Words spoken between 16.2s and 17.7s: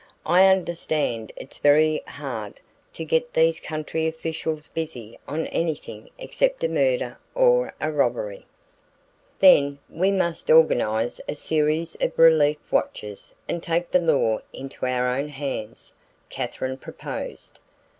Katherine proposed.